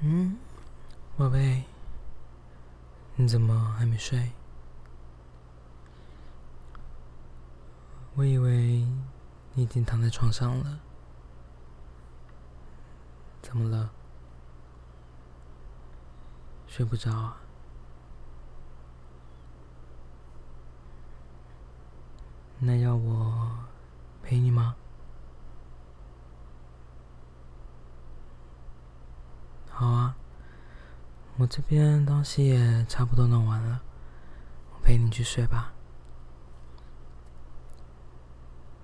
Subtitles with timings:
[0.00, 0.38] 嗯，
[1.16, 1.64] 宝贝，
[3.16, 4.30] 你怎么还没睡？
[8.14, 8.86] 我以为
[9.54, 10.78] 你已经躺在床上了，
[13.42, 13.90] 怎么了？
[16.68, 17.40] 睡不着啊？
[22.60, 23.50] 那要我
[24.22, 24.76] 陪你吗？
[29.70, 30.16] 好啊，
[31.30, 33.80] 我这边东西也差不多弄完了，
[34.72, 35.72] 我陪你去睡吧。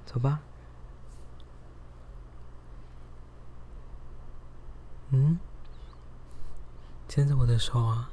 [0.06, 0.40] 走吧。
[5.10, 5.38] 嗯，
[7.06, 8.10] 牵着我的手啊，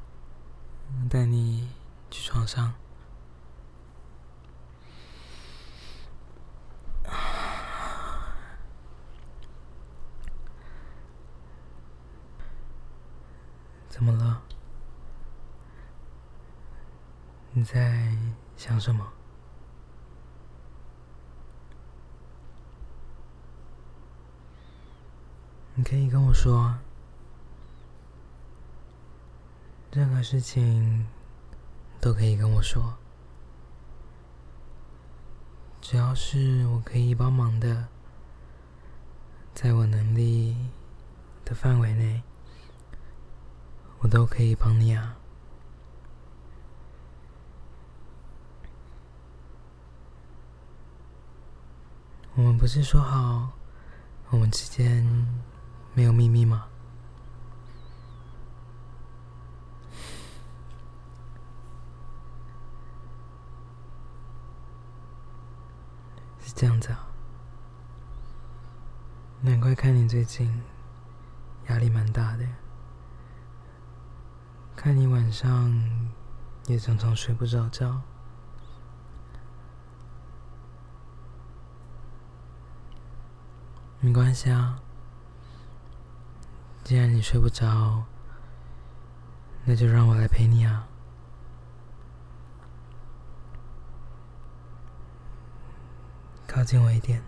[1.10, 1.70] 带你
[2.10, 2.74] 去床上。
[13.88, 14.42] 怎么了？
[17.54, 18.16] 你在
[18.56, 19.06] 想什么？
[25.76, 26.78] 你可以跟我说，
[29.92, 31.06] 任何事情
[32.00, 32.94] 都可以跟我说，
[35.82, 37.90] 只要是我可以帮忙的，
[39.54, 40.56] 在我能力
[41.44, 42.24] 的范围内。
[44.00, 45.16] 我都可以帮你啊！
[52.42, 53.52] 我们不是说好
[54.32, 55.06] 我们之间
[55.94, 56.66] 没有秘密吗？
[66.44, 67.08] 是这样子啊，
[69.42, 70.64] 难怪看你最近
[71.68, 72.46] 压力蛮大的。
[74.76, 75.72] 看你晚上
[76.66, 78.02] 也常常睡不着觉，
[84.04, 84.82] 没关系啊。
[86.84, 88.04] 既然你睡不着，
[89.64, 90.88] 那就让我来陪你啊。
[96.48, 97.24] 靠近我一点，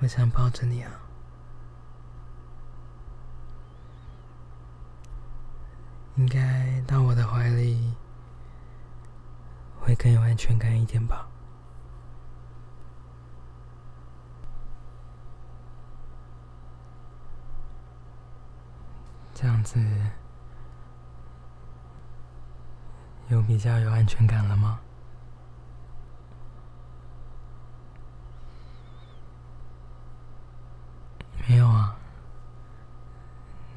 [0.00, 0.90] 我想抱着你啊。
[6.16, 7.94] 应该到我的怀里
[9.78, 11.29] 会更有安全感一点吧？
[19.40, 19.80] 这样子
[23.28, 24.78] 有比较有安全感了吗？
[31.48, 31.96] 没有啊，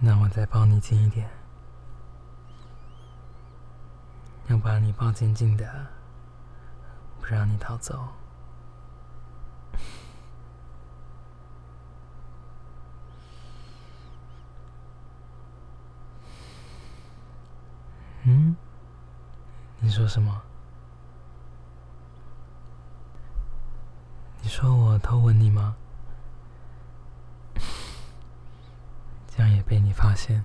[0.02, 1.30] 那我再抱你近一点。
[4.48, 5.88] 要把你抱紧紧的，
[7.22, 8.06] 不让你逃走。
[18.34, 18.56] 嗯？
[19.80, 20.42] 你说什么？
[24.42, 25.76] 你说我偷吻你吗？
[29.30, 30.44] 这样也被你发现？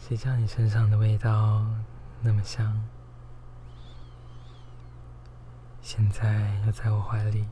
[0.00, 1.64] 谁叫你身上的味道
[2.22, 2.82] 那么香？
[5.80, 7.46] 现在又在我怀里，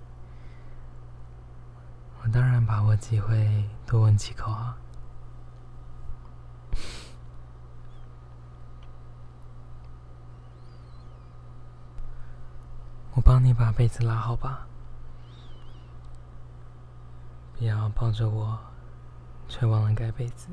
[2.23, 4.77] 我当然把握机会多吻几口啊！
[13.25, 14.67] 帮你把被子拉好吧，
[17.57, 18.59] 不要抱着我，
[19.49, 20.49] 却忘了盖被子。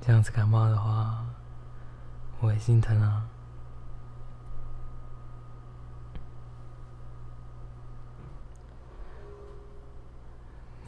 [0.00, 1.24] 这样子感冒的话，
[2.40, 3.28] 我会心疼啊！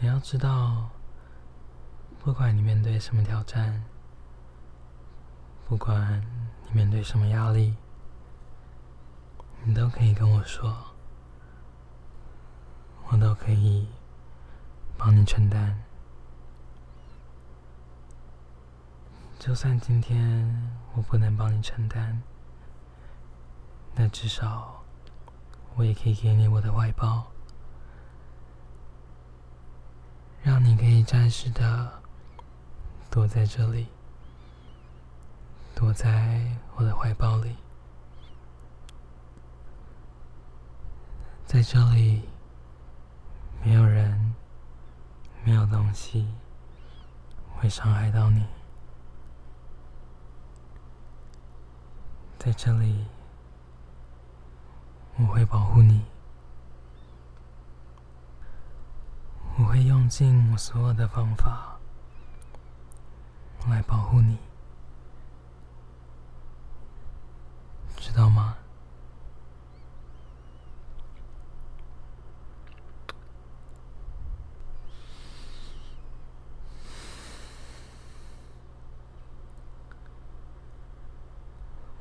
[0.00, 0.90] 你要知道，
[2.24, 3.84] 不管你面对什么挑战，
[5.68, 6.20] 不管
[6.66, 7.76] 你面对什么压力，
[9.64, 10.76] 你都可以跟我说，
[13.08, 13.88] 我都可以
[14.98, 15.84] 帮你承担。
[19.38, 22.22] 就算今天我不能帮你承担，
[23.94, 24.82] 那至少
[25.76, 27.26] 我也可以给你我的怀抱，
[30.42, 32.02] 让你可以暂时的
[33.10, 33.86] 躲在这里，
[35.74, 37.56] 躲在我的怀抱里，
[41.52, 42.22] 在这里
[43.62, 44.34] 没有人
[45.44, 46.26] 没有东西
[47.54, 48.42] 会伤害到你。
[52.38, 53.04] 在这里，
[55.18, 56.02] 我会保护你，
[59.58, 61.78] 我会用尽我所有的方法
[63.68, 64.38] 来保护你，
[67.98, 68.56] 知道吗？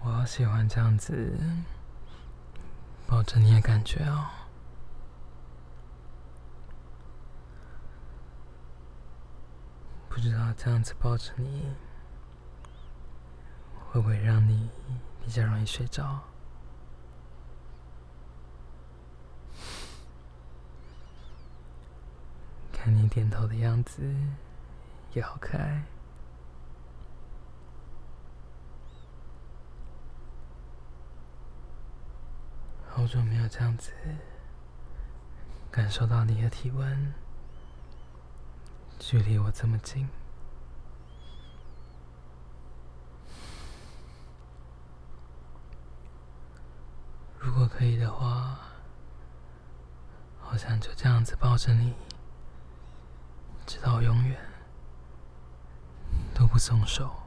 [0.03, 1.37] 好喜欢这样子
[3.05, 4.29] 抱着你的感觉哦，
[10.07, 11.75] 不知道这样子抱着你
[13.89, 14.69] 会不会让你
[15.21, 16.21] 比较容易睡着？
[22.71, 24.01] 看你点头的样子
[25.11, 25.83] 也好可爱。
[33.01, 33.91] 好久没有这样子
[35.71, 37.11] 感受到你的体温，
[38.99, 40.07] 距离我这么近。
[47.39, 48.59] 如果可以的话，
[50.39, 51.95] 好想就这样子抱着你，
[53.65, 54.39] 直到永远
[56.35, 57.20] 都不松手。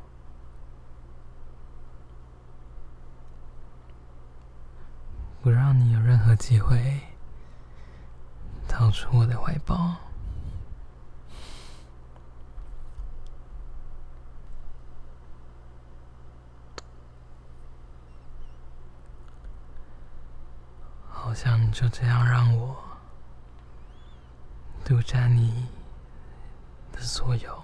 [5.45, 6.99] 不让你有任何机会
[8.67, 9.95] 逃出我的怀抱，
[21.11, 22.75] 好像就这样让我
[24.83, 25.69] 独占你
[26.91, 27.63] 的所有。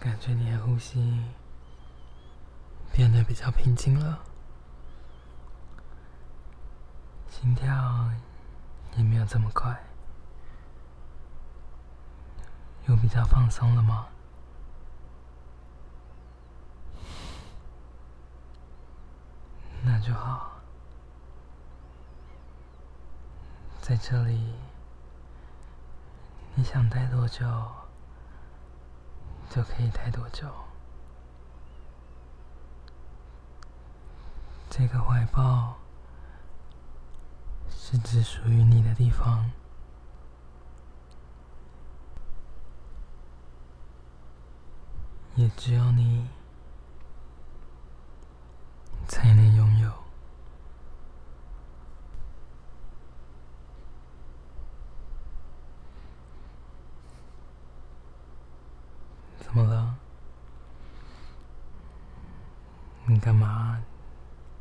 [0.00, 1.24] 感觉你的呼吸
[2.92, 4.18] 变得比较平静了，
[7.30, 8.10] 心跳
[8.94, 9.82] 也没有这么快，
[12.86, 14.08] 有比较放松了吗？
[19.82, 20.52] 那就好，
[23.80, 24.52] 在这里，
[26.54, 27.46] 你想待多久？
[29.50, 30.46] 就可以待多久？
[34.70, 35.76] 这个怀抱
[37.68, 39.50] 是只属于你的地方，
[45.34, 46.28] 也只有你
[49.08, 49.92] 才能拥有。
[59.40, 59.96] 怎么了？
[63.06, 63.78] 你干嘛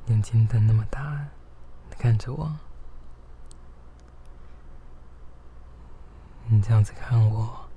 [0.07, 1.25] 眼睛瞪那么大，
[1.91, 2.53] 看着我？
[6.49, 7.69] 你这样子看我，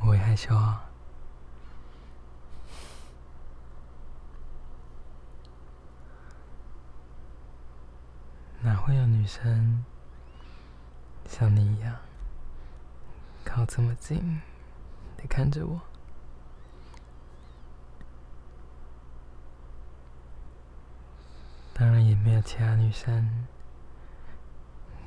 [0.00, 0.88] 我会害羞啊？
[8.62, 9.84] 哪会有女生
[11.26, 11.94] 像你一样
[13.44, 14.40] 靠这么近？
[15.18, 15.78] 得看着我，
[21.74, 23.46] 当然也没有其他女生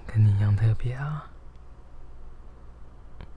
[0.07, 1.29] 跟你一样特别啊。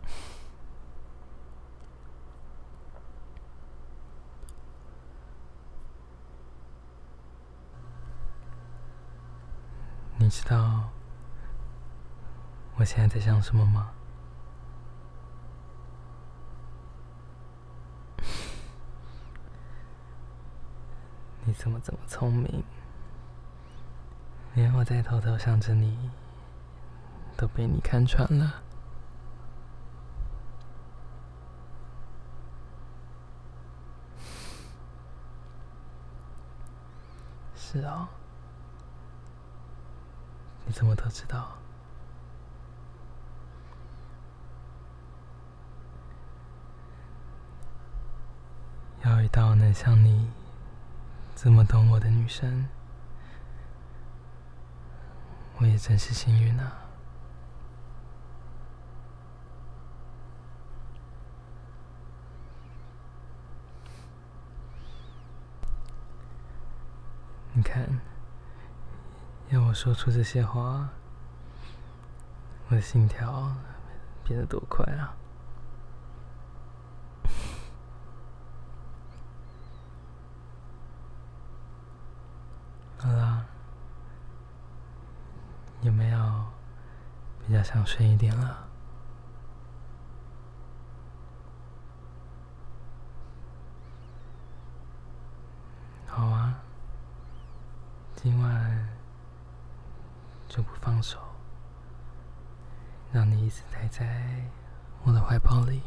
[10.18, 10.88] 你知道
[12.76, 13.92] 我现在在想什么吗？
[21.44, 22.64] 你怎么这么聪明？
[24.54, 26.10] 连我在偷偷想着你，
[27.36, 28.62] 都被你看穿了。
[37.56, 38.06] 是哦，
[40.64, 41.58] 你怎么都知道？
[49.02, 50.30] 要遇到能像你。
[51.34, 52.68] 这么懂我的女生，
[55.58, 56.72] 我也真是幸运啊。
[67.52, 68.00] 你看，
[69.50, 70.90] 要我说出这些话。
[72.68, 73.54] 我的心跳
[74.24, 75.14] 变得多快啊！
[87.64, 88.68] 想睡一点了？
[96.06, 96.60] 好啊，
[98.14, 98.88] 今晚
[100.46, 101.18] 就不放手，
[103.10, 104.44] 让你一直待在
[105.02, 105.82] 我的怀抱里。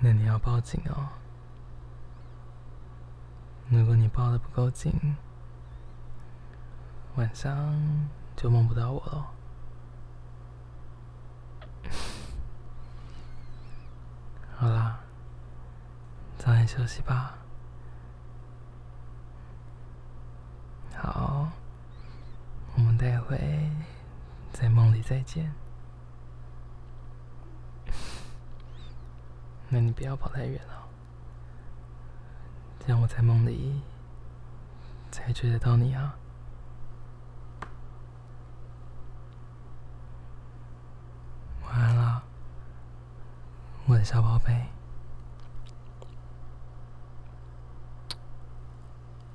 [0.00, 1.10] 那你要抱紧哦。
[3.68, 4.92] 如果你抱的不够紧，
[7.22, 7.72] 晚上
[8.34, 9.30] 就梦不到我了。
[14.58, 14.98] 好啦，
[16.36, 17.38] 早点休息吧。
[20.96, 21.48] 好，
[22.74, 23.70] 我们待会
[24.52, 25.54] 在梦里再见。
[29.70, 30.88] 那你不要跑太远了。
[32.80, 33.80] 这样我在梦里
[35.12, 36.16] 才追得到你啊！
[41.64, 42.22] 晚安了，
[43.86, 44.81] 我小宝贝。